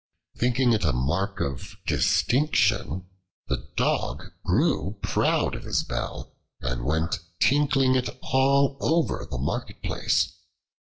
[0.35, 3.05] Thinking it a mark of distinction,
[3.49, 10.33] the Dog grew proud of his bell and went tinkling it all over the marketplace.